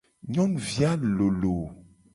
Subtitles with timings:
[0.31, 1.57] Nyonuvi a lolo.